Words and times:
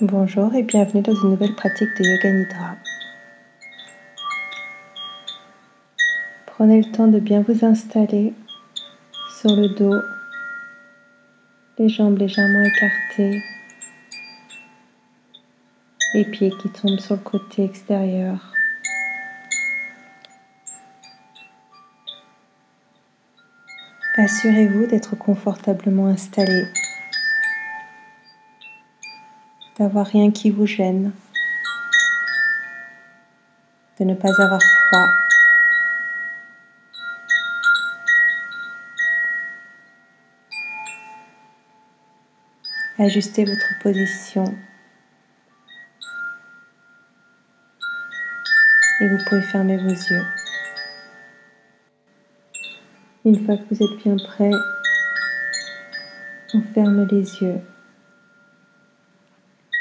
Bonjour 0.00 0.54
et 0.54 0.62
bienvenue 0.62 1.02
dans 1.02 1.12
une 1.12 1.30
nouvelle 1.30 1.56
pratique 1.56 1.88
de 1.98 2.04
Yoga 2.04 2.30
Nidra. 2.30 2.76
Prenez 6.46 6.82
le 6.82 6.92
temps 6.92 7.08
de 7.08 7.18
bien 7.18 7.42
vous 7.42 7.64
installer 7.64 8.32
sur 9.40 9.50
le 9.56 9.74
dos, 9.74 10.00
les 11.80 11.88
jambes 11.88 12.16
légèrement 12.16 12.62
écartées, 12.62 13.42
les 16.14 16.24
pieds 16.26 16.52
qui 16.62 16.68
tombent 16.68 17.00
sur 17.00 17.16
le 17.16 17.22
côté 17.22 17.64
extérieur. 17.64 18.52
Assurez-vous 24.16 24.86
d'être 24.86 25.18
confortablement 25.18 26.06
installé 26.06 26.68
d'avoir 29.78 30.06
rien 30.06 30.30
qui 30.30 30.50
vous 30.50 30.66
gêne, 30.66 31.12
de 33.98 34.04
ne 34.04 34.14
pas 34.14 34.40
avoir 34.40 34.60
froid. 34.60 35.08
Ajustez 42.98 43.44
votre 43.44 43.78
position 43.80 44.44
et 49.00 49.08
vous 49.08 49.18
pouvez 49.28 49.42
fermer 49.42 49.76
vos 49.76 49.90
yeux. 49.90 50.24
Une 53.24 53.44
fois 53.44 53.56
que 53.56 53.62
vous 53.72 53.82
êtes 53.82 53.98
bien 54.02 54.16
prêt, 54.16 54.50
on 56.54 56.62
ferme 56.74 57.06
les 57.06 57.42
yeux. 57.42 57.60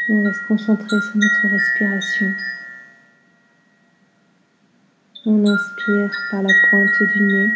On 0.09 0.23
va 0.23 0.31
se 0.31 0.39
concentrer 0.47 1.01
sur 1.01 1.17
notre 1.17 1.47
respiration. 1.49 2.33
On 5.25 5.45
inspire 5.45 6.09
par 6.31 6.43
la 6.43 6.53
pointe 6.69 7.03
du 7.13 7.23
nez. 7.23 7.49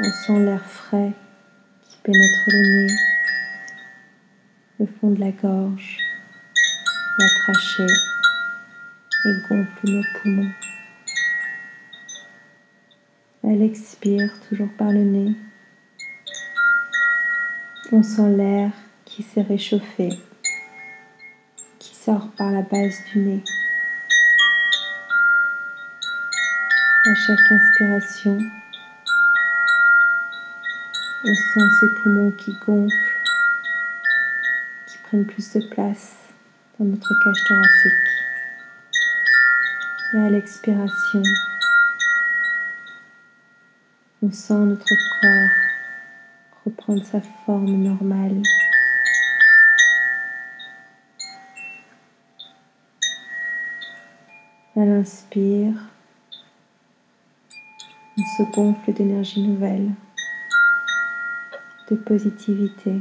On 0.00 0.10
sent 0.10 0.38
l'air 0.38 0.64
frais 0.64 1.12
qui 1.82 1.98
pénètre 2.02 2.44
le 2.46 2.86
nez, 2.86 2.94
le 4.80 4.86
fond 4.86 5.10
de 5.10 5.20
la 5.20 5.32
gorge, 5.32 5.98
la 7.18 7.26
trachée 7.42 7.94
et 9.26 9.34
gonfle 9.50 9.86
nos 9.86 10.04
poumons. 10.14 10.52
Elle 13.44 13.60
expire 13.60 14.32
toujours 14.48 14.72
par 14.78 14.92
le 14.92 15.04
nez. 15.04 15.36
On 17.92 18.02
sent 18.02 18.34
l'air 18.34 18.70
qui 19.16 19.22
s'est 19.22 19.40
réchauffé, 19.40 20.10
qui 21.78 21.94
sort 21.94 22.28
par 22.36 22.52
la 22.52 22.60
base 22.60 23.02
du 23.10 23.18
nez. 23.20 23.42
À 27.06 27.14
chaque 27.14 27.50
inspiration, 27.50 28.38
on 31.24 31.34
sent 31.34 31.70
ces 31.80 31.88
poumons 32.02 32.30
qui 32.32 32.52
gonflent, 32.66 33.22
qui 34.86 34.98
prennent 34.98 35.24
plus 35.24 35.50
de 35.54 35.66
place 35.70 36.16
dans 36.78 36.84
notre 36.84 37.14
cage 37.24 37.42
thoracique. 37.48 37.92
Et 40.12 40.18
à 40.18 40.28
l'expiration, 40.28 41.22
on 44.22 44.30
sent 44.30 44.58
notre 44.58 44.94
corps 45.22 45.66
reprendre 46.66 47.02
sa 47.02 47.22
forme 47.46 47.82
normale. 47.82 48.42
À 54.78 54.84
l'inspire, 54.84 55.72
on 58.18 58.22
se 58.36 58.42
gonfle 58.52 58.92
d'énergie 58.92 59.40
nouvelle, 59.40 59.92
de 61.90 61.96
positivité, 61.96 63.00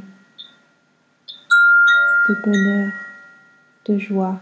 de 2.30 2.36
bonheur, 2.46 2.94
de 3.90 3.98
joie. 3.98 4.40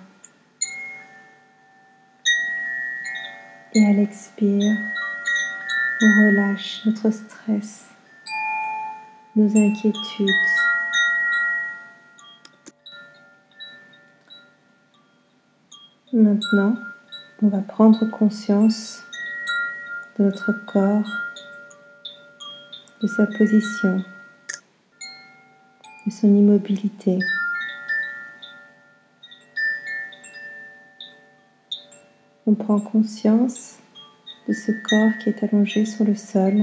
Et 3.74 3.84
à 3.84 3.94
l'expire, 3.94 4.78
on 6.04 6.26
relâche 6.28 6.86
notre 6.86 7.10
stress, 7.10 7.90
nos 9.36 9.50
inquiétudes. 9.58 10.30
Maintenant, 16.14 16.76
on 17.44 17.50
va 17.50 17.60
prendre 17.60 18.06
conscience 18.06 19.04
de 20.18 20.24
notre 20.24 20.54
corps, 20.66 21.12
de 23.02 23.08
sa 23.08 23.28
position, 23.28 24.02
de 26.06 26.12
son 26.12 26.34
immobilité. 26.34 27.20
On 32.48 32.56
prend 32.56 32.80
conscience 32.80 33.78
de 34.48 34.54
ce 34.54 34.72
corps 34.88 35.12
qui 35.22 35.28
est 35.28 35.44
allongé 35.44 35.84
sur 35.84 36.06
le 36.06 36.16
sol. 36.16 36.62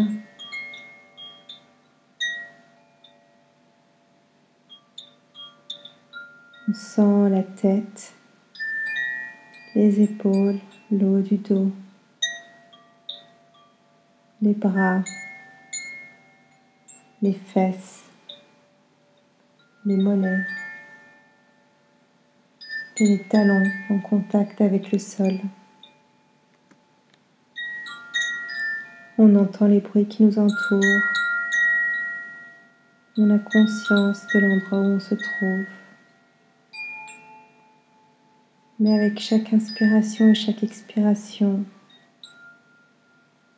On 6.67 6.73
sent 6.73 7.29
la 7.29 7.43
tête, 7.43 8.15
les 9.75 10.01
épaules, 10.01 10.59
le 10.93 11.07
haut 11.07 11.21
du 11.21 11.37
dos, 11.37 11.71
les 14.43 14.55
bras, 14.55 15.03
les 17.23 17.33
fesses, 17.33 18.03
les 19.85 19.97
mollets 19.97 20.45
et 22.97 23.07
les 23.07 23.23
talons 23.29 23.63
en 23.91 24.01
contact 24.01 24.61
avec 24.61 24.91
le 24.91 24.99
sol. 24.99 25.39
On 29.17 29.37
entend 29.37 29.69
les 29.69 29.81
bruits 29.81 30.07
qui 30.07 30.25
nous 30.25 30.39
entourent. 30.41 31.03
On 33.17 33.31
a 33.31 33.39
conscience 33.39 34.27
de 34.35 34.41
l'endroit 34.41 34.79
où 34.81 34.95
on 34.97 35.01
se 35.01 35.15
trouve. 35.15 35.80
Mais 38.83 38.95
avec 38.95 39.21
chaque 39.21 39.53
inspiration 39.53 40.31
et 40.31 40.35
chaque 40.35 40.63
expiration, 40.63 41.67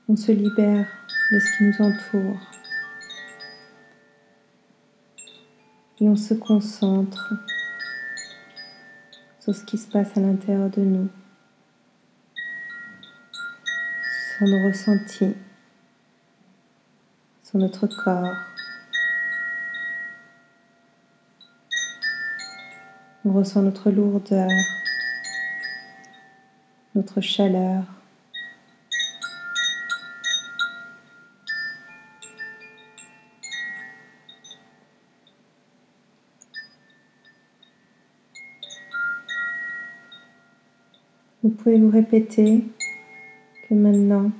on 0.08 0.16
se 0.16 0.32
libère 0.32 0.88
de 1.30 1.38
ce 1.38 1.56
qui 1.56 1.62
nous 1.62 1.86
entoure. 1.86 2.40
Et 6.00 6.08
on 6.08 6.16
se 6.16 6.34
concentre 6.34 7.34
sur 9.38 9.54
ce 9.54 9.64
qui 9.64 9.78
se 9.78 9.88
passe 9.88 10.16
à 10.16 10.20
l'intérieur 10.20 10.68
de 10.70 10.80
nous, 10.80 11.08
sur 14.36 14.48
nos 14.48 14.66
ressentis, 14.66 15.36
sur 17.44 17.60
notre 17.60 17.86
corps. 17.86 18.34
On 23.24 23.32
ressent 23.32 23.62
notre 23.62 23.92
lourdeur, 23.92 24.48
notre 26.94 27.20
chaleur. 27.20 27.84
Vous 41.42 41.50
pouvez 41.50 41.78
vous 41.78 41.90
répéter 41.90 42.64
que 43.68 43.74
maintenant, 43.74 44.30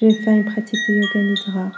je 0.00 0.06
vais 0.06 0.14
faire 0.14 0.34
une 0.34 0.44
pratique 0.44 0.80
de 0.88 0.94
yoga 0.94 1.22
nidra. 1.22 1.70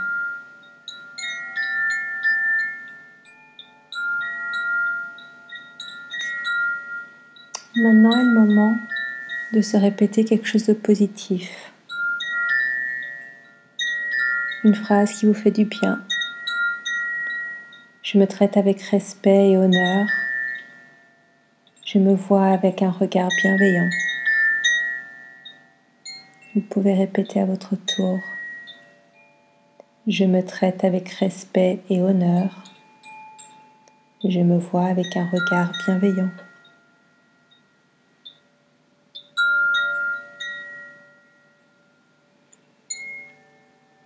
Maintenant 7.75 8.13
est 8.13 8.25
le 8.25 8.33
moment 8.33 8.77
de 9.53 9.61
se 9.61 9.77
répéter 9.77 10.25
quelque 10.25 10.47
chose 10.47 10.67
de 10.67 10.73
positif. 10.73 11.73
Une 14.65 14.75
phrase 14.75 15.13
qui 15.13 15.27
vous 15.27 15.35
fait 15.35 15.51
du 15.51 15.65
bien. 15.65 16.01
Je 18.03 18.19
me 18.19 18.27
traite 18.27 18.57
avec 18.57 18.81
respect 18.83 19.51
et 19.51 19.59
honneur. 19.59 20.07
Je 21.85 21.99
me 21.99 22.15
vois 22.15 22.47
avec 22.47 22.81
un 22.83 22.91
regard 22.91 23.29
bienveillant. 23.43 23.91
Vous 26.55 26.63
pouvez 26.63 26.95
répéter 26.95 27.41
à 27.41 27.47
votre 27.47 27.77
tour. 27.77 28.19
Je 30.07 30.25
me 30.25 30.43
traite 30.43 30.85
avec 30.85 31.09
respect 31.11 31.81
et 31.91 32.01
honneur. 32.01 32.65
je 34.25 34.41
me 34.41 34.59
vois 34.59 34.87
avec 34.87 35.17
un 35.17 35.27
regard 35.27 35.73
bienveillant. 35.85 36.31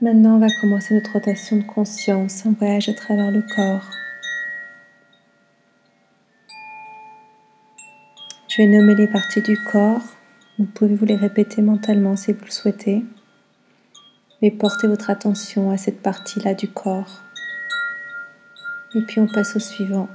Maintenant, 0.07 0.37
on 0.37 0.39
va 0.39 0.47
commencer 0.61 0.95
notre 0.95 1.15
rotation 1.15 1.57
de 1.57 1.65
conscience, 1.65 2.47
un 2.47 2.53
voyage 2.53 2.89
à 2.89 2.95
travers 2.95 3.33
le 3.33 3.43
corps. 3.43 3.91
Je 8.47 8.59
vais 8.59 8.69
nommer 8.69 8.95
les 8.95 9.09
parties 9.09 9.43
du 9.43 9.59
corps. 9.65 10.05
Vous 10.61 10.67
pouvez 10.67 10.95
vous 10.95 11.07
les 11.07 11.17
répéter 11.17 11.61
mentalement 11.61 12.15
si 12.15 12.33
vous 12.33 12.45
le 12.45 12.53
souhaitez. 12.53 13.05
Mais 14.41 14.53
portez 14.53 14.87
votre 14.87 15.11
attention 15.11 15.73
à 15.73 15.77
cette 15.77 16.01
partie-là 16.01 16.55
du 16.55 16.69
corps. 16.69 17.23
Et 18.95 19.03
puis 19.09 19.19
on 19.19 19.27
passe 19.27 19.57
au 19.57 19.59
suivant. 19.59 20.09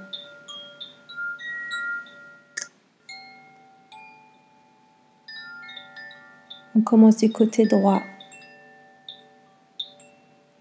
On 6.78 6.80
commence 6.80 7.18
du 7.18 7.30
côté 7.30 7.66
droit. 7.66 8.02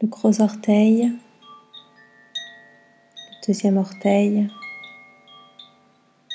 Le 0.03 0.09
gros 0.09 0.41
orteil, 0.41 1.13
le 3.03 3.47
deuxième 3.47 3.77
orteil, 3.77 4.49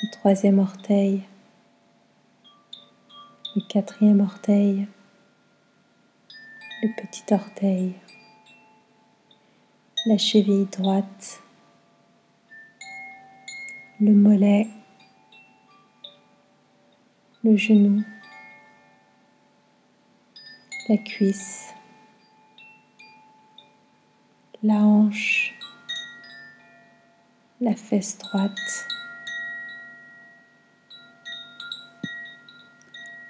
le 0.04 0.12
troisième 0.12 0.60
orteil, 0.60 1.24
le 3.56 3.62
quatrième 3.68 4.22
orteil, 4.22 4.88
le 6.84 6.90
petit 6.96 7.34
orteil, 7.34 7.96
la 10.06 10.20
cheville 10.20 10.68
droite, 10.68 11.42
le 14.00 14.12
mollet, 14.12 14.68
le 17.44 17.58
genou, 17.58 18.04
la 20.88 20.98
cuisse, 20.98 21.75
la 24.66 24.80
hanche, 24.80 25.54
la 27.62 27.76
fesse 27.76 28.18
droite. 28.18 28.88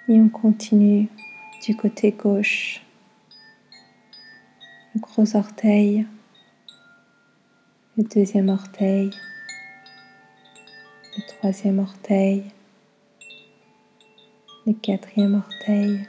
Et 0.08 0.14
on 0.14 0.30
continue 0.30 1.10
du 1.66 1.76
côté 1.76 2.14
gauche. 2.14 2.82
Le 4.94 5.02
gros 5.02 5.36
orteil, 5.36 6.08
le 7.98 8.04
deuxième 8.04 8.48
orteil, 8.48 9.12
le 11.18 11.28
troisième 11.28 11.80
orteil, 11.80 12.46
le 14.66 14.72
quatrième 14.72 15.36
orteil, 15.36 16.08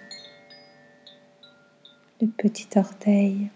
le 2.20 2.28
petit 2.28 2.69
orteil, 2.78 3.50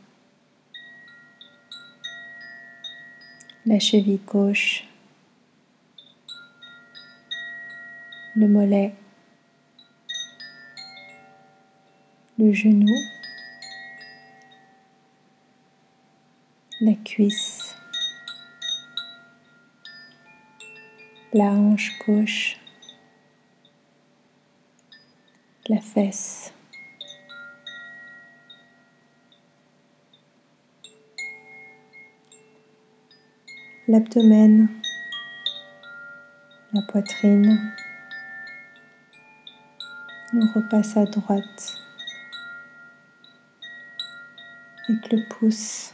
la 3.70 3.78
cheville 3.78 4.18
gauche, 4.26 4.84
le 8.34 8.48
mollet, 8.48 8.92
le 12.36 12.52
genou, 12.52 12.98
la 16.80 16.94
cuisse, 17.04 17.76
la 21.32 21.52
hanche 21.52 21.92
gauche, 22.04 22.58
la 25.68 25.80
fesse. 25.80 26.52
L'abdomen, 33.90 34.68
la 36.72 36.80
poitrine. 36.82 37.58
On 40.32 40.46
repasse 40.54 40.96
à 40.96 41.06
droite 41.06 41.76
avec 44.88 45.10
le 45.10 45.28
pouce, 45.28 45.92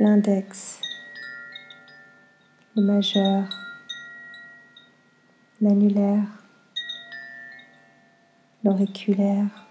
l'index, 0.00 0.80
le 2.74 2.82
majeur, 2.82 3.44
l'annulaire, 5.60 6.26
l'auriculaire, 8.64 9.68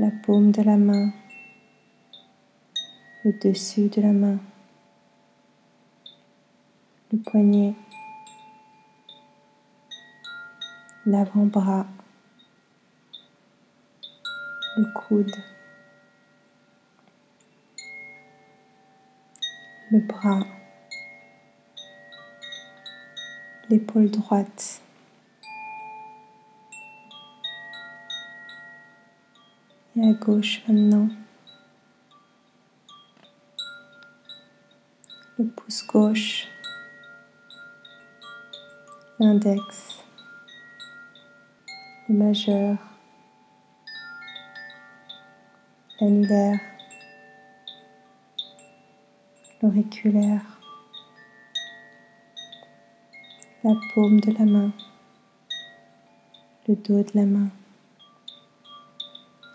la 0.00 0.10
paume 0.24 0.50
de 0.50 0.62
la 0.62 0.76
main, 0.76 1.12
le 3.24 3.32
dessus 3.32 3.88
de 3.88 4.00
la 4.00 4.12
main, 4.12 4.38
le 7.12 7.18
poignet, 7.18 7.74
l'avant-bras, 11.04 11.86
le 14.78 14.84
coude, 14.94 15.36
le 19.90 19.98
bras, 19.98 20.40
l'épaule 23.68 24.10
droite. 24.10 24.80
Et 29.96 30.08
à 30.08 30.12
gauche 30.14 30.62
maintenant. 30.66 31.08
Le 35.40 35.46
pouce 35.46 35.86
gauche, 35.86 36.48
l'index, 39.18 40.04
le 42.10 42.14
majeur, 42.14 42.76
l'annulaire, 45.98 46.60
l'auriculaire, 49.62 50.42
la 53.64 53.72
paume 53.94 54.20
de 54.20 54.32
la 54.32 54.44
main, 54.44 54.72
le 56.68 56.76
dos 56.76 57.02
de 57.02 57.12
la 57.14 57.24
main, 57.24 57.48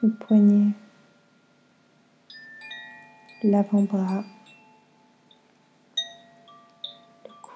le 0.02 0.10
poignet, 0.16 0.72
l'avant-bras, 3.44 4.24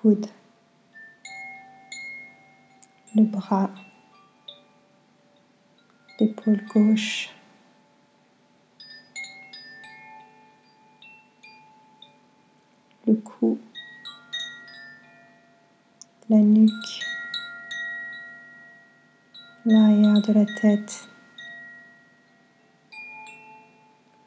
le 0.03 0.15
bras, 3.23 3.69
l'épaule 6.19 6.63
gauche, 6.73 7.29
le 13.07 13.15
cou, 13.15 13.59
la 16.29 16.37
nuque, 16.37 16.71
l'arrière 19.65 20.21
de 20.21 20.33
la 20.33 20.45
tête, 20.45 21.09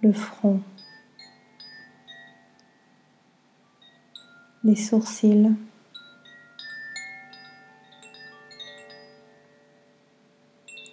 le 0.02 0.12
front, 0.12 0.60
les 4.64 4.76
sourcils, 4.76 5.54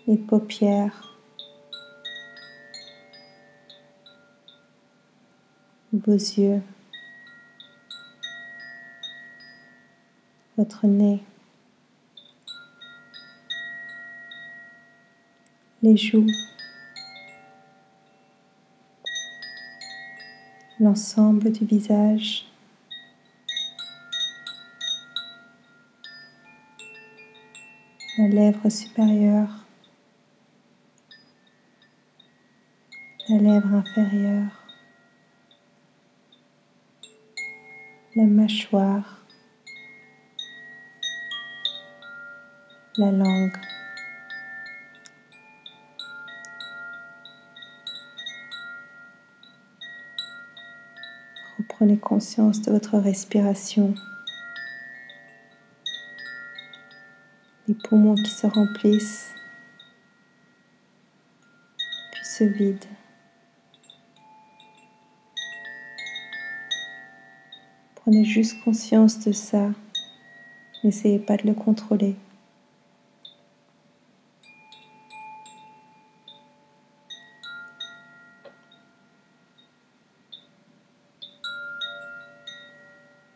les 0.07 0.17
paupières, 0.17 1.17
vos 5.91 6.13
yeux. 6.13 6.61
votre 10.59 10.87
nez, 10.87 11.23
les 15.81 15.95
joues, 15.95 16.27
l'ensemble 20.81 21.53
du 21.53 21.63
visage. 21.63 22.45
Lèvre 28.29 28.69
supérieure, 28.69 29.65
la 33.27 33.37
lèvre 33.37 33.73
inférieure, 33.73 34.67
la 38.15 38.23
mâchoire, 38.25 39.25
la 42.97 43.11
langue. 43.11 43.57
Reprenez 51.57 51.97
conscience 51.97 52.61
de 52.61 52.71
votre 52.71 52.99
respiration. 52.99 53.95
Poumons 57.83 58.15
qui 58.15 58.31
se 58.31 58.47
remplissent 58.47 59.33
puis 62.11 62.25
se 62.25 62.43
vident. 62.43 62.87
Prenez 67.95 68.25
juste 68.25 68.63
conscience 68.63 69.19
de 69.19 69.31
ça. 69.31 69.69
N'essayez 70.83 71.19
pas 71.19 71.37
de 71.37 71.47
le 71.47 71.53
contrôler. 71.53 72.15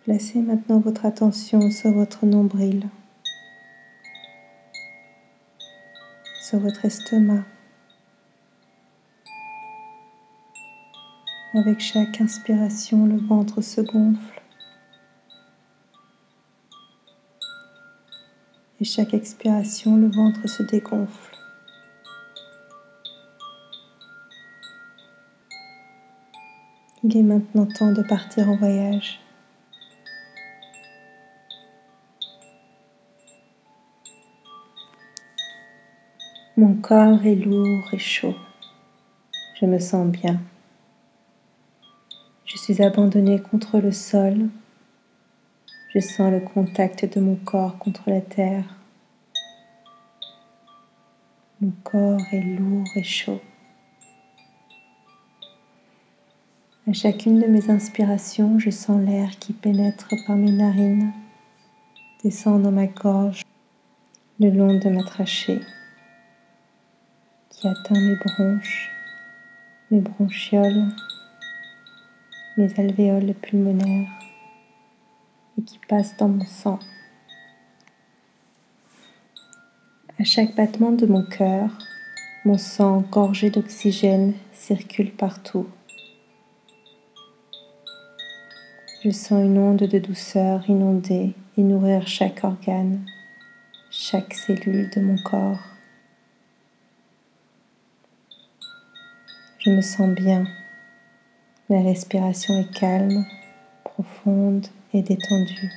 Placez 0.03 0.41
maintenant 0.41 0.79
votre 0.79 1.05
attention 1.05 1.71
sur 1.71 1.91
votre 1.91 2.25
nombril, 2.25 2.89
votre 6.60 6.86
estomac. 6.86 7.43
Avec 11.55 11.79
chaque 11.79 12.19
inspiration, 12.19 13.05
le 13.05 13.17
ventre 13.17 13.62
se 13.62 13.81
gonfle. 13.81 14.41
Et 18.81 18.86
chaque 18.86 19.13
expiration, 19.13 19.95
le 19.95 20.10
ventre 20.10 20.48
se 20.48 20.63
dégonfle. 20.63 21.36
Il 27.03 27.17
est 27.17 27.24
maintenant 27.24 27.65
temps 27.65 27.91
de 27.91 28.01
partir 28.01 28.50
en 28.50 28.55
voyage. 28.55 29.22
Mon 36.55 36.75
corps 36.75 37.25
est 37.25 37.33
lourd 37.33 37.91
et 37.93 37.98
chaud. 37.98 38.36
Je 39.60 39.65
me 39.65 39.79
sens 39.79 40.05
bien. 40.05 40.39
Je 42.45 42.60
suis 42.60 42.79
abandonnée 42.83 43.41
contre 43.41 43.79
le 43.79 43.91
sol. 43.91 44.50
Je 45.95 46.00
sens 46.00 46.31
le 46.31 46.41
contact 46.41 47.12
de 47.12 47.19
mon 47.19 47.38
corps 47.38 47.79
contre 47.79 48.07
la 48.12 48.22
terre. 48.22 48.65
Mon 51.60 51.72
corps 51.83 52.22
est 52.31 52.43
lourd 52.43 52.86
et 52.98 53.03
chaud. 53.03 53.41
À 56.88 56.93
chacune 56.93 57.39
de 57.39 57.48
mes 57.48 57.72
inspirations, 57.72 58.60
je 58.60 58.69
sens 58.69 59.03
l'air 59.03 59.39
qui 59.39 59.53
pénètre 59.53 60.13
par 60.27 60.36
mes 60.36 60.51
narines, 60.51 61.13
descend 62.24 62.62
dans 62.62 62.72
ma 62.72 62.86
gorge, 62.86 63.41
le 64.39 64.51
long 64.51 64.77
de 64.77 64.89
ma 64.89 65.03
trachée 65.03 65.60
atteint 67.67 68.00
mes 68.00 68.15
bronches, 68.15 68.91
mes 69.89 70.01
bronchioles, 70.01 70.88
mes 72.58 72.79
alvéoles 72.79 73.34
pulmonaires 73.36 74.10
et 75.58 75.63
qui 75.63 75.79
passe 75.88 76.17
dans 76.17 76.27
mon 76.27 76.46
sang. 76.46 76.79
À 80.20 80.24
chaque 80.24 80.55
battement 80.55 80.91
de 80.91 81.05
mon 81.05 81.24
cœur, 81.24 81.70
mon 82.46 82.58
sang 82.58 83.01
gorgé 83.12 83.50
d'oxygène 83.50 84.34
circule 84.51 85.12
partout. 85.12 85.67
Je 89.03 89.10
sens 89.10 89.43
une 89.43 89.58
onde 89.58 89.84
de 89.84 90.00
douceur 90.00 90.70
inonder 90.70 91.34
et 91.58 91.62
nourrir 91.62 92.08
chaque 92.08 92.43
organe, 92.43 93.05
chaque 93.91 94.34
cellule 94.34 94.89
de 94.96 95.01
mon 95.01 95.17
corps. 95.24 95.72
Je 99.65 99.70
me 99.70 99.79
sens 99.79 100.10
bien. 100.10 100.43
Ma 101.70 101.82
respiration 101.82 102.60
est 102.60 102.74
calme, 102.74 103.25
profonde 103.86 104.67
et 104.93 105.01
détendue. 105.01 105.72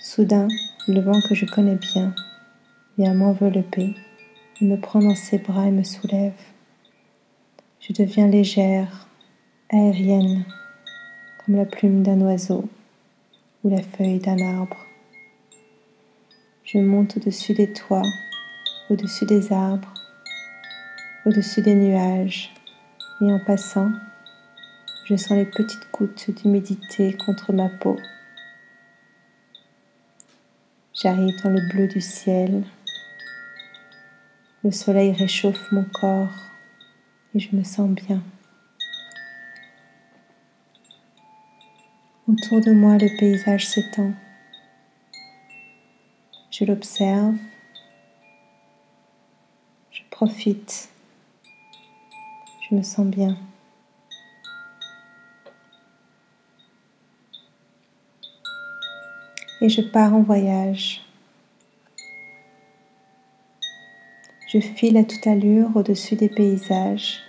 Soudain, 0.00 0.48
le 0.88 1.02
vent 1.02 1.20
que 1.20 1.36
je 1.36 1.46
connais 1.46 1.76
bien 1.76 2.12
vient 2.98 3.14
m'envelopper, 3.14 3.94
me 4.60 4.74
prend 4.74 4.98
dans 4.98 5.14
ses 5.14 5.38
bras 5.38 5.68
et 5.68 5.70
me 5.70 5.84
soulève. 5.84 6.34
Je 7.78 7.92
deviens 7.92 8.26
légère, 8.26 9.06
aérienne, 9.72 10.44
comme 11.46 11.54
la 11.54 11.64
plume 11.64 12.02
d'un 12.02 12.20
oiseau 12.22 12.68
ou 13.62 13.70
la 13.70 13.82
feuille 13.82 14.18
d'un 14.18 14.58
arbre. 14.58 14.84
Je 16.64 16.78
monte 16.78 17.18
au-dessus 17.18 17.54
des 17.54 17.72
toits, 17.72 18.02
au-dessus 18.90 19.26
des 19.26 19.52
arbres, 19.52 19.94
au-dessus 21.26 21.60
des 21.60 21.74
nuages 21.74 22.52
et 23.20 23.24
en 23.24 23.38
passant, 23.38 23.90
je 25.04 25.16
sens 25.16 25.36
les 25.36 25.44
petites 25.44 25.90
gouttes 25.92 26.30
d'humidité 26.30 27.16
contre 27.16 27.52
ma 27.52 27.68
peau. 27.68 27.98
J'arrive 30.94 31.34
dans 31.42 31.50
le 31.50 31.60
bleu 31.68 31.88
du 31.88 32.00
ciel. 32.00 32.62
Le 34.64 34.70
soleil 34.70 35.12
réchauffe 35.12 35.70
mon 35.72 35.84
corps 35.84 36.34
et 37.34 37.40
je 37.40 37.54
me 37.54 37.64
sens 37.64 37.90
bien. 37.90 38.22
Autour 42.28 42.60
de 42.60 42.72
moi, 42.72 42.96
le 42.96 43.08
paysage 43.18 43.66
s'étend. 43.66 44.12
Je 46.50 46.64
l'observe. 46.64 47.34
Je 49.90 50.02
profite 50.10 50.88
je 52.70 52.76
me 52.76 52.82
sens 52.82 53.06
bien. 53.06 53.36
Et 59.60 59.68
je 59.68 59.82
pars 59.82 60.14
en 60.14 60.22
voyage. 60.22 61.02
Je 64.48 64.60
file 64.60 64.96
à 64.96 65.04
toute 65.04 65.26
allure 65.26 65.76
au-dessus 65.76 66.16
des 66.16 66.28
paysages. 66.28 67.20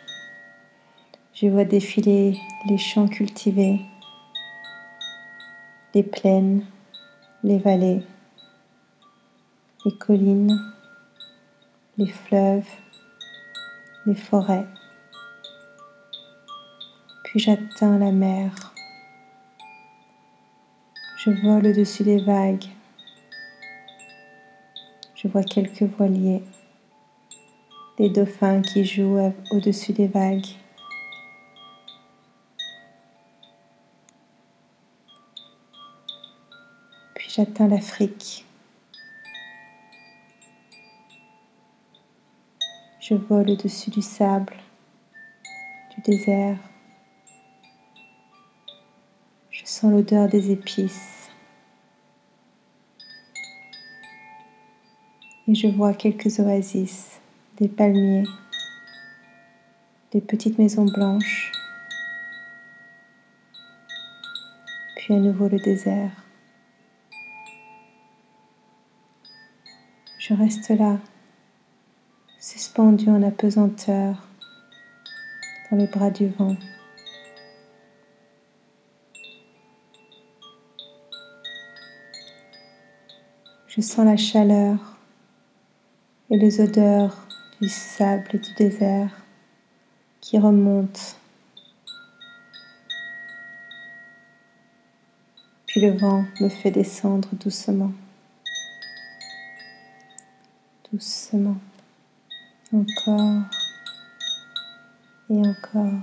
Je 1.34 1.48
vois 1.48 1.66
défiler 1.66 2.38
les 2.68 2.78
champs 2.78 3.08
cultivés, 3.08 3.82
les 5.94 6.04
plaines, 6.04 6.66
les 7.44 7.58
vallées, 7.58 8.04
les 9.86 9.98
collines, 9.98 10.56
les 11.98 12.08
fleuves, 12.08 12.70
les 14.06 14.16
forêts 14.16 14.68
puis 17.32 17.40
j'atteins 17.40 17.98
la 17.98 18.12
mer. 18.12 18.74
Je 21.18 21.30
vole 21.30 21.66
au-dessus 21.66 22.04
des 22.04 22.22
vagues. 22.22 22.66
Je 25.16 25.30
vois 25.30 25.44
quelques 25.44 25.84
voiliers, 25.84 26.44
des 27.98 28.10
dauphins 28.10 28.62
qui 28.62 28.84
jouent 28.84 29.34
au-dessus 29.52 29.94
des 29.94 30.10
vagues. 30.10 30.46
Puis 37.16 37.30
j'atteins 37.30 37.70
l'Afrique. 37.70 38.46
Je 43.00 43.14
vole 43.16 43.52
au-dessus 43.52 43.90
du 43.90 44.02
sable, 44.02 44.58
du 45.96 46.02
désert. 46.02 46.58
L'odeur 49.90 50.28
des 50.28 50.52
épices. 50.52 51.30
Et 55.48 55.56
je 55.56 55.68
vois 55.68 55.94
quelques 55.94 56.40
oasis, 56.40 57.20
des 57.58 57.68
palmiers, 57.68 58.28
des 60.12 60.22
petites 60.22 60.58
maisons 60.60 60.86
blanches, 60.86 61.52
puis 64.96 65.14
à 65.16 65.18
nouveau 65.18 65.48
le 65.48 65.58
désert. 65.58 66.12
Je 70.20 70.34
reste 70.36 70.70
là, 70.70 71.00
suspendu 72.40 73.10
en 73.10 73.24
apesanteur 73.24 74.28
dans 75.70 75.78
les 75.78 75.88
bras 75.88 76.12
du 76.12 76.28
vent 76.28 76.56
Je 83.82 83.88
sens 83.88 84.06
la 84.06 84.16
chaleur 84.16 84.78
et 86.30 86.38
les 86.38 86.62
odeurs 86.62 87.18
du 87.60 87.68
sable 87.68 88.28
et 88.34 88.38
du 88.38 88.54
désert 88.54 89.10
qui 90.20 90.38
remontent. 90.38 91.16
Puis 95.66 95.82
le 95.82 95.98
vent 95.98 96.24
me 96.40 96.48
fait 96.48 96.70
descendre 96.70 97.30
doucement, 97.32 97.92
doucement, 100.92 101.58
encore 102.72 103.42
et 105.32 105.40
encore. 105.40 106.02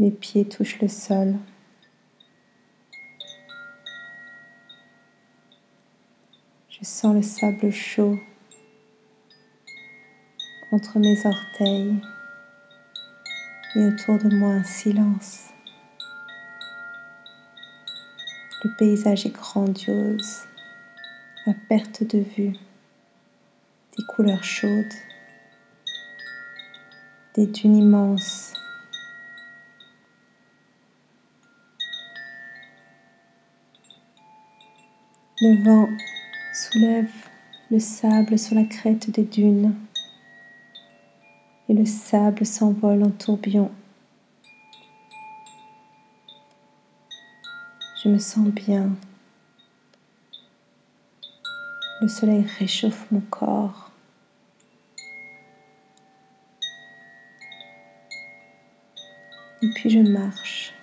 Mes 0.00 0.10
pieds 0.10 0.48
touchent 0.48 0.80
le 0.80 0.88
sol. 0.88 1.36
Je 6.82 6.88
sens 6.88 7.14
le 7.14 7.22
sable 7.22 7.70
chaud 7.70 8.18
entre 10.72 10.98
mes 10.98 11.16
orteils 11.24 11.94
et 13.76 13.86
autour 13.86 14.18
de 14.18 14.34
moi 14.34 14.48
un 14.48 14.64
silence. 14.64 15.50
Le 18.64 18.76
paysage 18.76 19.26
est 19.26 19.30
grandiose, 19.30 20.40
à 21.46 21.52
perte 21.68 22.02
de 22.02 22.18
vue, 22.18 22.52
des 23.96 24.04
couleurs 24.08 24.42
chaudes, 24.42 24.94
des 27.36 27.46
dunes 27.46 27.76
immenses. 27.76 28.54
Le 35.40 35.64
vent 35.64 35.88
soulève 36.52 37.10
le 37.70 37.78
sable 37.78 38.38
sur 38.38 38.54
la 38.54 38.64
crête 38.64 39.10
des 39.10 39.24
dunes 39.24 39.74
et 41.68 41.72
le 41.72 41.86
sable 41.86 42.44
s'envole 42.44 43.02
en 43.02 43.10
tourbillon. 43.10 43.70
Je 48.02 48.08
me 48.08 48.18
sens 48.18 48.48
bien. 48.48 48.90
Le 52.02 52.08
soleil 52.08 52.44
réchauffe 52.58 53.06
mon 53.10 53.20
corps. 53.20 53.90
Et 59.62 59.70
puis 59.76 59.88
je 59.88 60.00
marche. 60.00 60.74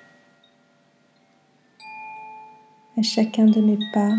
À 2.97 3.01
chacun 3.01 3.45
de 3.45 3.61
mes 3.61 3.77
pas, 3.93 4.15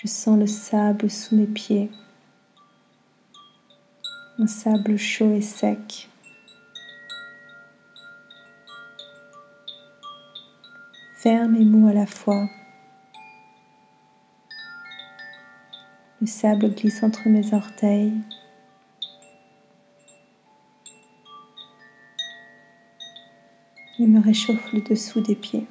je 0.00 0.06
sens 0.06 0.38
le 0.38 0.46
sable 0.46 1.10
sous 1.10 1.34
mes 1.34 1.46
pieds, 1.46 1.90
un 4.38 4.46
sable 4.46 4.96
chaud 4.96 5.32
et 5.32 5.40
sec. 5.40 6.08
Ferme 11.16 11.56
et 11.56 11.64
mou 11.64 11.88
à 11.88 11.92
la 11.92 12.06
fois. 12.06 12.48
Le 16.20 16.28
sable 16.28 16.72
glisse 16.76 17.02
entre 17.02 17.28
mes 17.28 17.52
orteils. 17.52 18.12
et 24.00 24.06
me 24.06 24.20
réchauffe 24.20 24.72
le 24.72 24.80
dessous 24.80 25.20
des 25.20 25.34
pieds. 25.34 25.66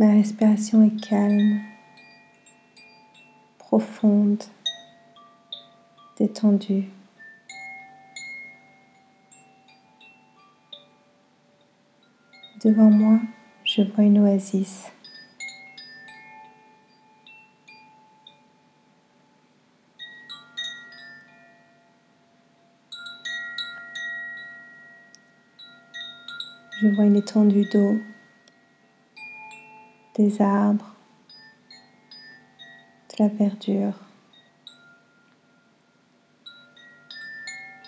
Ma 0.00 0.12
respiration 0.12 0.84
est 0.84 0.94
calme, 1.08 1.60
profonde, 3.58 4.44
détendue. 6.16 6.84
Devant 12.62 12.90
moi, 12.90 13.18
je 13.64 13.82
vois 13.82 14.04
une 14.04 14.20
oasis. 14.20 14.92
Je 26.80 26.86
vois 26.86 27.06
une 27.06 27.16
étendue 27.16 27.68
d'eau 27.72 27.98
des 30.18 30.42
arbres, 30.42 30.96
de 33.10 33.22
la 33.22 33.28
verdure. 33.28 33.94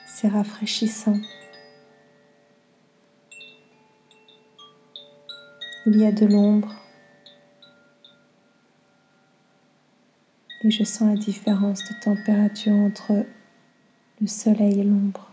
C'est 0.07 0.29
rafraîchissant. 0.29 1.19
Il 5.87 5.99
y 5.99 6.07
a 6.07 6.13
de 6.13 6.27
l'ombre 6.27 6.77
et 10.63 10.71
je 10.71 10.85
sens 10.85 11.09
la 11.09 11.17
différence 11.17 11.81
de 11.81 12.01
température 12.01 12.75
entre 12.75 13.25
le 14.21 14.27
soleil 14.27 14.81
et 14.81 14.85
l'ombre. 14.85 15.30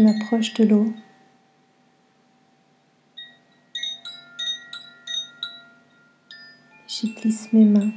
Je 0.00 0.04
m'approche 0.06 0.54
de 0.54 0.64
l'eau. 0.64 0.94
J'y 6.88 7.12
glisse 7.12 7.52
mes 7.52 7.66
mains. 7.66 7.92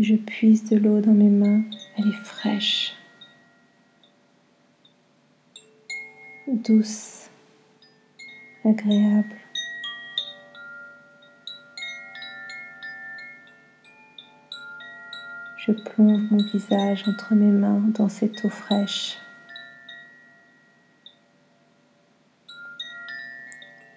Je 0.00 0.16
puise 0.16 0.68
de 0.68 0.76
l'eau 0.76 1.00
dans 1.00 1.12
mes 1.12 1.28
mains. 1.28 1.62
Elle 1.96 2.08
est 2.08 2.24
fraîche, 2.24 2.94
douce, 6.48 7.30
agréable. 8.64 9.36
Je 15.66 15.72
plonge 15.72 16.20
mon 16.30 16.36
visage 16.36 17.02
entre 17.08 17.34
mes 17.34 17.50
mains 17.50 17.82
dans 17.98 18.08
cette 18.08 18.44
eau 18.44 18.48
fraîche. 18.48 19.18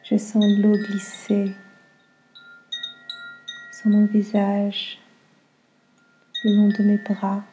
Je 0.01 0.17
sens 0.17 0.43
l'eau 0.57 0.71
glisser 0.71 1.53
sur 3.71 3.91
mon 3.91 4.07
visage, 4.07 4.97
le 6.43 6.55
long 6.55 6.69
de 6.69 6.81
mes 6.81 6.97
bras, 6.97 7.43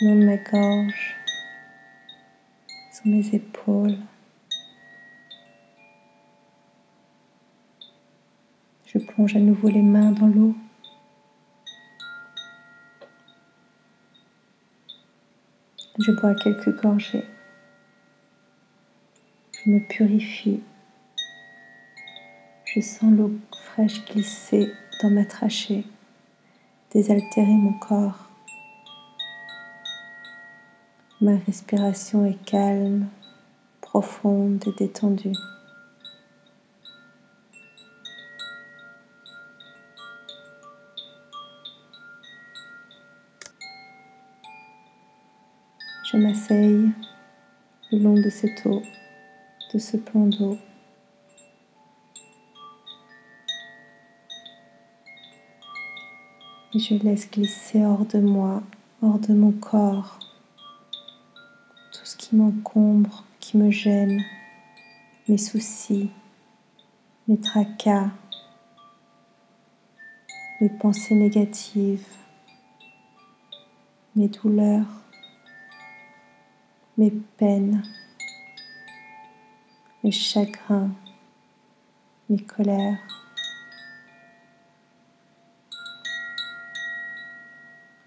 le 0.00 0.08
long 0.08 0.16
de 0.16 0.26
ma 0.26 0.38
gorge, 0.38 1.16
sur 2.92 3.06
mes 3.06 3.32
épaules. 3.32 3.96
Je 8.86 8.98
plonge 8.98 9.36
à 9.36 9.38
nouveau 9.38 9.68
les 9.68 9.82
mains 9.82 10.10
dans 10.10 10.26
l'eau. 10.26 10.56
Je 16.02 16.12
bois 16.12 16.34
quelques 16.34 16.80
gorgées. 16.80 17.26
Je 19.52 19.70
me 19.70 19.80
purifie. 19.80 20.62
Je 22.64 22.80
sens 22.80 23.12
l'eau 23.12 23.32
fraîche 23.52 24.02
glisser 24.06 24.72
dans 25.02 25.10
ma 25.10 25.26
trachée, 25.26 25.84
désaltérer 26.90 27.52
mon 27.52 27.74
corps. 27.74 28.30
Ma 31.20 31.36
respiration 31.46 32.24
est 32.24 32.42
calme, 32.46 33.06
profonde 33.82 34.64
et 34.66 34.72
détendue. 34.78 35.36
Le 46.52 46.92
long 47.92 48.14
de 48.14 48.28
cette 48.28 48.66
eau, 48.66 48.82
de 49.72 49.78
ce 49.78 49.96
plan 49.96 50.26
d'eau. 50.26 50.58
Et 56.74 56.80
je 56.80 56.94
laisse 56.94 57.30
glisser 57.30 57.84
hors 57.84 58.04
de 58.04 58.18
moi, 58.18 58.64
hors 59.00 59.20
de 59.20 59.32
mon 59.32 59.52
corps, 59.52 60.18
tout 61.92 62.04
ce 62.04 62.16
qui 62.16 62.34
m'encombre, 62.34 63.22
qui 63.38 63.56
me 63.56 63.70
gêne, 63.70 64.20
mes 65.28 65.38
soucis, 65.38 66.10
mes 67.28 67.38
tracas, 67.38 68.10
mes 70.60 70.68
pensées 70.68 71.14
négatives, 71.14 72.06
mes 74.16 74.26
douleurs, 74.26 74.99
mes 77.00 77.12
peines, 77.38 77.82
mes 80.04 80.12
chagrins, 80.12 80.90
mes 82.28 82.42
colères. 82.44 82.98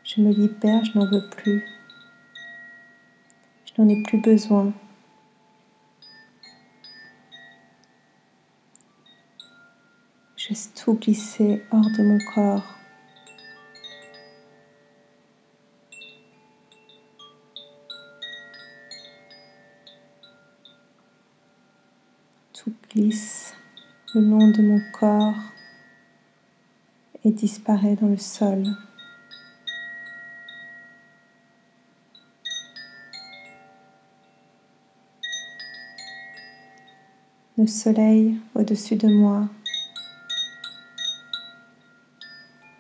Je 0.03 0.21
me 0.21 0.32
libère, 0.32 0.86
je 0.86 0.95
n'en 0.95 1.10
veux 1.10 1.27
plus. 1.32 1.65
Je 3.65 3.82
n'en 3.82 3.89
ai 3.89 4.03
plus 4.03 4.21
besoin. 4.21 4.71
Je 10.36 10.53
tout 10.75 10.93
glisser 10.93 11.63
hors 11.71 11.89
de 11.97 12.03
mon 12.03 12.19
corps. 12.36 12.72
Le 24.15 24.21
long 24.21 24.49
de 24.49 24.62
mon 24.62 24.80
corps 24.91 25.54
et 27.23 27.32
disparaît 27.32 27.95
dans 27.95 28.10
le 28.10 28.17
sol. 28.17 28.63
Le 37.58 37.65
soleil 37.65 38.38
au-dessus 38.54 38.97
de 38.97 39.08
moi 39.08 39.47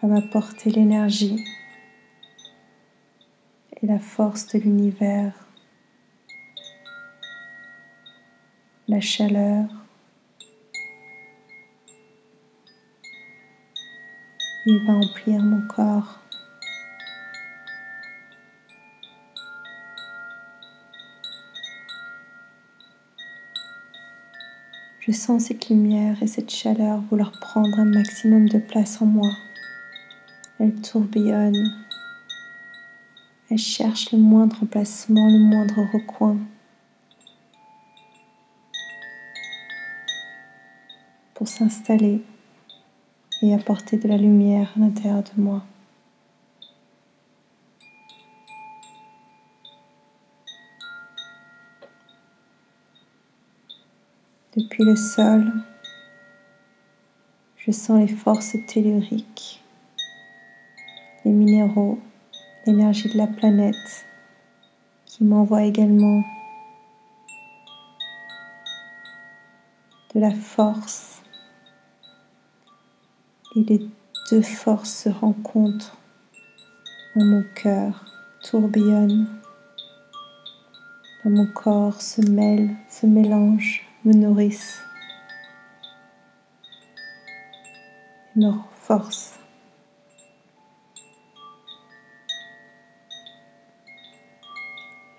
va 0.01 0.07
m'apporter 0.07 0.69
l'énergie 0.69 1.43
et 3.81 3.87
la 3.87 3.97
force 3.97 4.47
de 4.49 4.59
l'univers, 4.59 5.33
la 8.87 8.99
chaleur. 8.99 9.82
Il 14.65 14.79
va 14.85 14.93
emplir 14.93 15.41
mon 15.41 15.61
corps. 15.67 16.21
Je 25.01 25.11
sens 25.11 25.43
cette 25.43 25.67
lumière 25.67 26.23
et 26.23 26.27
cette 26.27 26.49
chaleur 26.49 27.01
vouloir 27.01 27.33
prendre 27.41 27.77
un 27.77 27.83
maximum 27.83 28.47
de 28.47 28.57
place 28.57 29.01
en 29.01 29.05
moi. 29.05 29.29
Elle 30.59 30.75
tourbillonne. 30.75 31.83
Elle 33.51 33.57
cherche 33.57 34.13
le 34.13 34.17
moindre 34.17 34.63
emplacement, 34.63 35.27
le 35.29 35.39
moindre 35.39 35.81
recoin. 35.91 36.37
Pour 41.33 41.49
s'installer 41.49 42.23
et 43.43 43.53
apporter 43.53 43.97
de 43.97 44.07
la 44.07 44.15
lumière 44.15 44.71
à 44.77 44.79
l'intérieur 44.79 45.21
de 45.21 45.41
moi. 45.41 45.61
Depuis 54.55 54.85
le 54.85 54.95
sol, 54.95 55.51
je 57.57 57.71
sens 57.71 57.99
les 57.99 58.07
forces 58.07 58.55
telluriques, 58.65 59.61
les 61.25 61.31
minéraux, 61.31 61.99
l'énergie 62.65 63.09
de 63.11 63.17
la 63.17 63.27
planète 63.27 64.05
qui 65.05 65.25
m'envoie 65.25 65.63
également 65.63 66.23
de 70.15 70.21
la 70.21 70.31
force. 70.31 71.12
Et 73.55 73.63
les 73.63 73.87
deux 74.31 74.41
forces 74.41 75.03
se 75.03 75.09
rencontrent 75.09 75.97
dans 77.15 77.25
mon 77.25 77.43
cœur, 77.55 78.05
tourbillonnent 78.43 79.27
dans 81.23 81.31
mon 81.31 81.47
corps, 81.47 82.01
se 82.01 82.21
mêlent, 82.21 82.75
se 82.89 83.05
mélangent 83.05 83.87
me 84.05 84.13
nourrissent 84.13 84.81
et 88.35 88.39
me 88.39 88.47
renforcent. 88.47 89.39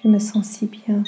Je 0.02 0.08
me 0.08 0.18
sens 0.18 0.46
si 0.46 0.66
bien. 0.66 1.02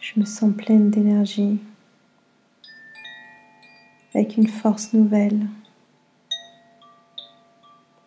Je 0.00 0.18
me 0.18 0.24
sens 0.24 0.54
pleine 0.56 0.90
d'énergie, 0.90 1.60
une 4.22 4.48
force 4.48 4.92
nouvelle, 4.94 5.46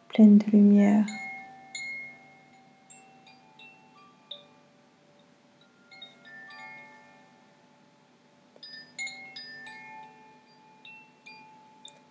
pleine 0.09 0.37
de 0.37 0.45
lumière. 0.51 1.05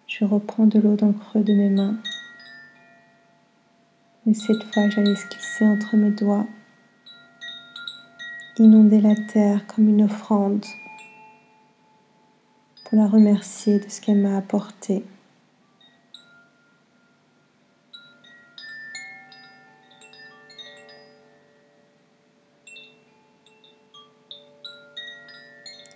Je 0.06 0.24
reprends 0.24 0.66
de 0.66 0.78
l'eau 0.78 0.96
dans 0.96 1.08
le 1.08 1.12
creux 1.12 1.42
de 1.42 1.52
mes 1.52 1.68
mains. 1.68 1.96
Et 4.26 4.34
cette 4.34 4.62
fois, 4.72 4.88
j'allais 4.88 5.14
glisser 5.14 5.66
entre 5.66 5.96
mes 5.96 6.10
doigts, 6.10 6.46
inonder 8.58 9.00
la 9.00 9.14
terre 9.14 9.66
comme 9.66 9.88
une 9.88 10.04
offrande 10.04 10.64
pour 12.90 12.98
la 12.98 13.06
remercier 13.06 13.78
de 13.78 13.88
ce 13.88 14.00
qu'elle 14.00 14.18
m'a 14.18 14.36
apporté. 14.36 15.04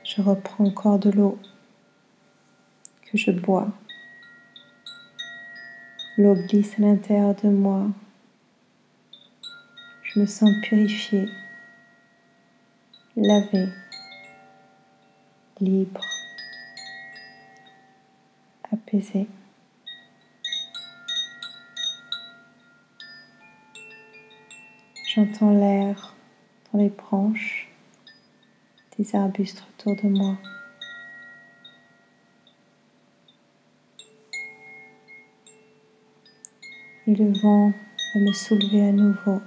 Je 0.04 0.22
reprends 0.22 0.66
encore 0.66 1.00
de 1.00 1.10
l'eau 1.10 1.36
que 3.02 3.18
je 3.18 3.32
bois. 3.32 3.66
L'eau 6.16 6.36
glisse 6.36 6.78
à 6.78 6.82
l'intérieur 6.82 7.34
de 7.34 7.48
moi. 7.48 7.88
Je 10.04 10.20
me 10.20 10.26
sens 10.26 10.50
purifiée, 10.62 11.28
lavée, 13.16 13.66
libre, 15.60 16.13
apaisée. 18.74 19.26
J'entends 25.06 25.52
l'air 25.52 26.14
dans 26.72 26.78
les 26.80 26.90
branches 26.90 27.68
des 28.98 29.16
arbustes 29.16 29.64
autour 29.78 29.96
de 30.02 30.08
moi. 30.08 30.36
et 37.06 37.14
le 37.14 37.32
vent 37.40 37.72
va 38.14 38.20
me 38.20 38.32
soulever 38.32 38.88
à 38.88 38.92
nouveau 38.92 39.40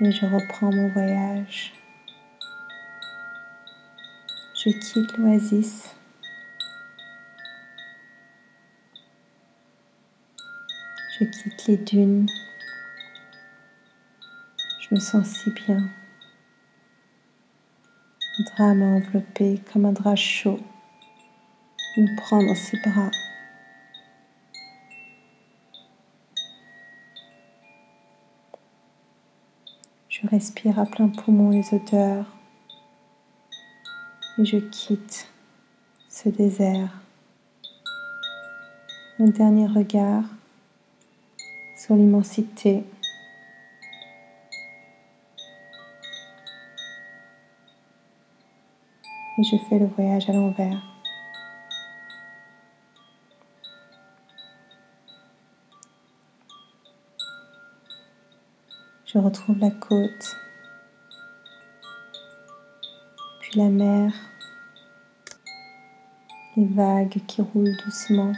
et 0.00 0.10
je 0.10 0.26
reprends 0.26 0.72
mon 0.72 0.88
voyage. 0.88 1.72
Je 4.54 4.70
quitte 4.70 5.16
l'oasis. 5.18 5.94
Je 11.20 11.26
quitte 11.26 11.66
les 11.66 11.76
dunes. 11.76 12.26
Je 14.80 14.94
me 14.94 14.98
sens 14.98 15.26
si 15.26 15.50
bien. 15.50 15.76
Un 18.38 18.42
drap 18.44 18.74
m'a 18.74 18.86
enveloppé 18.86 19.60
comme 19.70 19.84
un 19.84 19.92
drap 19.92 20.16
chaud. 20.16 20.58
Me 21.98 22.16
prend 22.16 22.42
dans 22.42 22.54
ses 22.54 22.78
bras. 22.78 23.10
Je 30.08 30.26
respire 30.26 30.78
à 30.78 30.86
plein 30.86 31.08
poumon 31.08 31.50
les 31.50 31.74
odeurs 31.74 32.24
et 34.38 34.44
je 34.46 34.56
quitte 34.56 35.28
ce 36.08 36.30
désert. 36.30 37.02
Un 39.18 39.26
dernier 39.26 39.66
regard 39.66 40.24
sur 41.90 41.96
l'immensité. 41.96 42.84
Et 49.36 49.42
je 49.42 49.56
fais 49.68 49.80
le 49.80 49.86
voyage 49.86 50.30
à 50.30 50.32
l'envers. 50.32 50.80
Je 59.04 59.18
retrouve 59.18 59.58
la 59.58 59.72
côte, 59.72 60.36
puis 63.40 63.58
la 63.58 63.68
mer, 63.68 64.12
les 66.56 66.66
vagues 66.66 67.18
qui 67.26 67.42
roulent 67.42 67.76
doucement 67.84 68.32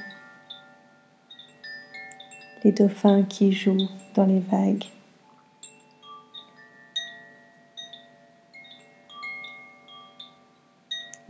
les 2.64 2.72
dauphins 2.72 3.22
qui 3.25 3.53
jouent 3.53 3.88
dans 4.14 4.27
les 4.27 4.40
vagues. 4.40 4.85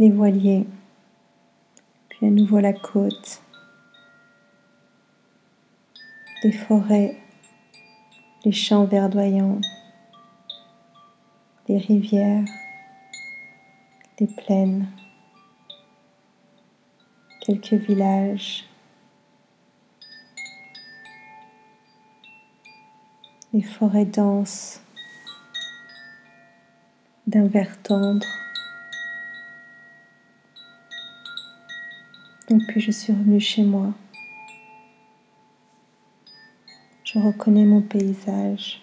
les 0.03 0.11
voiliers, 0.11 0.67
puis 2.09 2.27
à 2.27 2.31
nouveau 2.31 2.59
la 2.59 2.73
côte, 2.73 3.41
les 6.43 6.51
forêts, 6.51 7.17
les 8.45 8.51
champs 8.51 8.85
verdoyants, 8.85 9.61
les 11.69 11.79
rivières, 11.79 12.45
les 14.19 14.27
plaines, 14.27 14.89
quelques 17.43 17.75
villages, 17.75 18.65
les 23.53 23.63
forêts 23.63 24.07
denses 24.07 24.81
d'un 27.27 27.47
vert 27.47 27.81
tendre. 27.83 28.27
Et 32.49 32.59
puis 32.69 32.81
je 32.81 32.91
suis 32.91 33.13
revenue 33.13 33.41
chez 33.41 33.63
moi. 33.63 33.93
Je 37.05 37.19
reconnais 37.19 37.65
mon 37.65 37.83
paysage. 37.83 38.81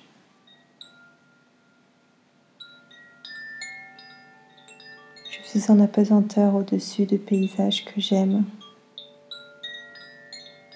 Je 5.31 5.59
suis 5.59 5.71
en 5.71 5.79
apesanteur 5.79 6.53
au-dessus 6.53 7.07
du 7.07 7.17
paysage 7.17 7.85
que 7.85 7.99
j'aime. 7.99 8.45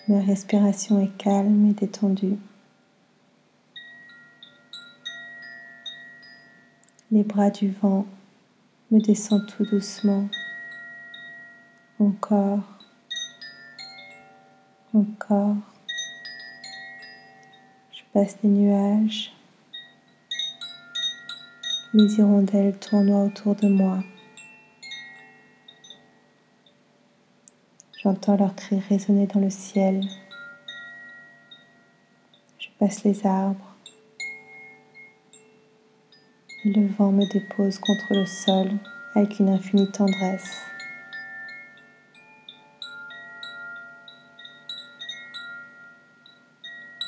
Ma 0.08 0.20
respiration 0.20 1.00
est 1.00 1.16
calme 1.18 1.70
et 1.70 1.74
détendue. 1.74 2.38
Les 7.14 7.22
bras 7.22 7.52
du 7.52 7.70
vent 7.70 8.08
me 8.90 9.00
descendent 9.00 9.46
tout 9.46 9.64
doucement. 9.64 10.28
Encore 12.00 12.62
encore. 14.96 15.58
Je 17.92 18.02
passe 18.14 18.36
les 18.42 18.50
nuages. 18.50 19.32
Les 21.94 22.16
hirondelles 22.18 22.80
tournoient 22.80 23.26
autour 23.26 23.56
de 23.58 23.68
moi. 23.68 24.04
J'entends 28.02 28.38
leurs 28.38 28.56
cris 28.56 28.80
résonner 28.90 29.28
dans 29.28 29.40
le 29.40 29.52
ciel. 29.52 30.02
Je 32.58 32.70
passe 32.80 33.04
les 33.04 33.24
arbres. 33.28 33.73
Le 36.66 36.88
vent 36.88 37.12
me 37.12 37.26
dépose 37.26 37.78
contre 37.78 38.14
le 38.14 38.26
sol 38.26 38.72
avec 39.16 39.40
une 39.40 39.50
infinie 39.50 39.92
tendresse. 39.92 40.62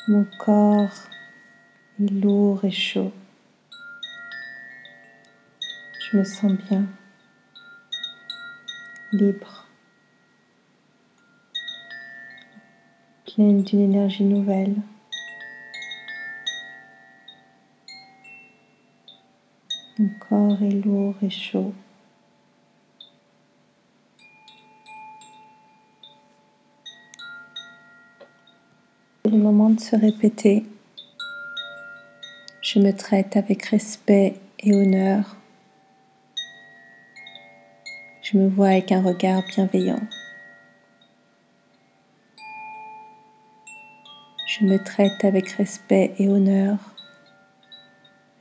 Mon 0.08 0.26
corps 0.38 1.08
est 1.98 2.10
lourd 2.22 2.62
et 2.66 2.70
chaud. 2.70 3.10
Je 6.00 6.18
me 6.18 6.24
sens 6.24 6.52
bien, 6.68 6.84
libre, 9.12 9.66
pleine 13.24 13.62
d'une 13.62 13.80
énergie 13.80 14.24
nouvelle. 14.24 14.76
Mon 20.06 20.12
corps 20.20 20.62
est 20.62 20.84
lourd 20.84 21.16
et 21.20 21.30
chaud. 21.30 21.74
le 29.24 29.36
moment 29.36 29.70
de 29.70 29.80
se 29.80 29.96
répéter. 29.96 30.64
Je 32.62 32.78
me 32.78 32.92
traite 32.92 33.36
avec 33.36 33.64
respect 33.64 34.36
et 34.60 34.72
honneur. 34.72 35.34
Je 38.22 38.38
me 38.38 38.48
vois 38.48 38.68
avec 38.68 38.92
un 38.92 39.02
regard 39.02 39.42
bienveillant. 39.48 40.00
Je 44.46 44.64
me 44.64 44.78
traite 44.78 45.24
avec 45.24 45.48
respect 45.50 46.14
et 46.18 46.28
honneur. 46.28 46.95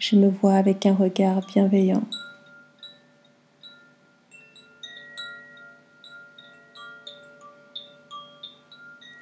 Je 0.07 0.15
me 0.15 0.29
vois 0.29 0.53
avec 0.53 0.85
un 0.85 0.93
regard 0.93 1.41
bienveillant. 1.47 2.03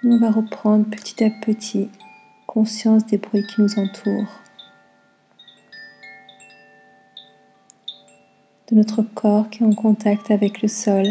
On 0.03 0.17
va 0.17 0.29
reprendre 0.29 0.85
petit 0.89 1.23
à 1.23 1.29
petit 1.29 1.87
conscience 2.47 3.05
des 3.05 3.17
bruits 3.17 3.47
qui 3.47 3.61
nous 3.61 3.79
entourent, 3.79 4.41
de 8.69 8.75
notre 8.75 9.03
corps 9.03 9.49
qui 9.49 9.63
est 9.63 9.65
en 9.65 9.71
contact 9.71 10.31
avec 10.31 10.61
le 10.61 10.67
sol. 10.67 11.05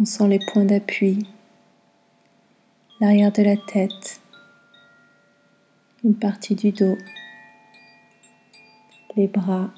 On 0.00 0.06
sent 0.06 0.28
les 0.28 0.40
points 0.50 0.64
d'appui, 0.64 1.28
l'arrière 2.98 3.30
de 3.30 3.42
la 3.42 3.58
tête, 3.58 4.22
une 6.04 6.14
partie 6.14 6.54
du 6.54 6.70
dos, 6.70 6.98
les 9.16 9.26
bras, 9.26 9.70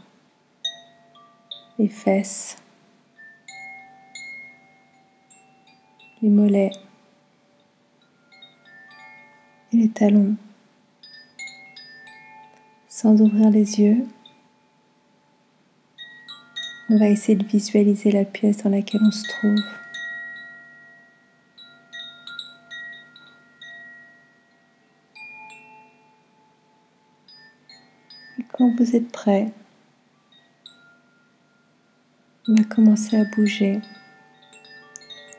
les 1.78 1.88
fesses. 1.88 2.58
les 6.22 6.30
mollets 6.30 6.72
et 9.72 9.76
les 9.76 9.88
talons. 9.88 10.36
Sans 12.88 13.20
ouvrir 13.20 13.50
les 13.50 13.80
yeux, 13.80 14.06
on 16.88 16.98
va 16.98 17.08
essayer 17.08 17.36
de 17.36 17.44
visualiser 17.44 18.10
la 18.10 18.24
pièce 18.24 18.62
dans 18.62 18.70
laquelle 18.70 19.02
on 19.04 19.10
se 19.10 19.28
trouve. 19.28 19.85
Vous 28.76 28.94
êtes 28.94 29.10
prêt, 29.10 29.52
on 32.46 32.54
va 32.54 32.64
commencer 32.64 33.16
à 33.16 33.24
bouger 33.24 33.80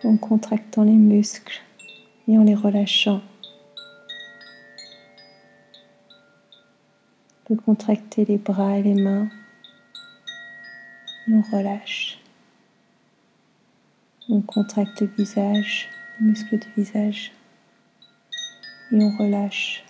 en 0.03 0.17
contractant 0.17 0.83
les 0.83 0.91
muscles 0.91 1.61
et 2.27 2.37
en 2.37 2.43
les 2.43 2.55
relâchant. 2.55 3.21
On 7.43 7.55
peut 7.55 7.61
contracter 7.61 8.25
les 8.25 8.39
bras 8.39 8.77
et 8.77 8.83
les 8.83 8.99
mains 8.99 9.29
et 11.27 11.33
on 11.33 11.41
relâche. 11.41 12.19
On 14.29 14.41
contracte 14.41 14.99
le 15.01 15.07
visage, 15.07 15.89
les 16.19 16.25
muscles 16.25 16.57
du 16.57 16.67
visage 16.75 17.31
et 18.91 18.95
on 18.95 19.15
relâche. 19.15 19.86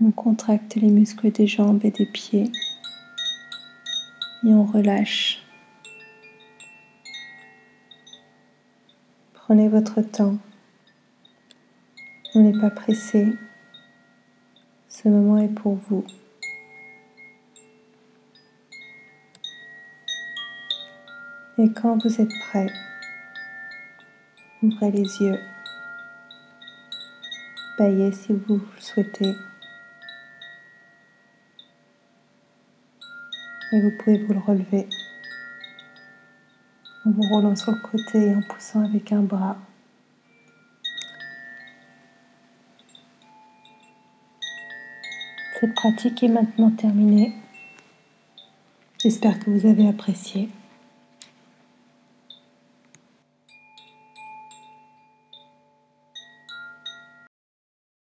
On 0.00 0.12
contracte 0.12 0.76
les 0.76 0.90
muscles 0.90 1.32
des 1.32 1.48
jambes 1.48 1.80
et 1.82 1.90
des 1.90 2.06
pieds 2.06 2.52
et 4.44 4.54
on 4.54 4.64
relâche. 4.64 5.42
Prenez 9.34 9.68
votre 9.68 10.02
temps. 10.02 10.38
On 12.34 12.42
n'est 12.42 12.60
pas 12.60 12.70
pressé. 12.70 13.26
Ce 14.88 15.08
moment 15.08 15.38
est 15.38 15.48
pour 15.48 15.74
vous. 15.74 16.04
Et 21.58 21.72
quand 21.72 22.00
vous 22.04 22.20
êtes 22.20 22.38
prêt, 22.50 22.68
ouvrez 24.62 24.92
les 24.92 25.22
yeux. 25.22 25.40
Baillez 27.76 28.12
si 28.12 28.32
vous 28.32 28.58
le 28.58 28.80
souhaitez. 28.80 29.34
et 33.72 33.80
vous 33.80 33.90
pouvez 33.98 34.18
vous 34.18 34.32
le 34.32 34.40
relever 34.40 34.88
en 37.04 37.10
vous 37.10 37.22
roulant 37.22 37.56
sur 37.56 37.72
le 37.72 37.78
côté 37.80 38.28
et 38.28 38.34
en 38.34 38.42
poussant 38.42 38.84
avec 38.84 39.12
un 39.12 39.22
bras. 39.22 39.56
Cette 45.60 45.74
pratique 45.74 46.22
est 46.22 46.28
maintenant 46.28 46.70
terminée. 46.70 47.32
J'espère 49.02 49.40
que 49.40 49.50
vous 49.50 49.66
avez 49.66 49.88
apprécié. 49.88 50.48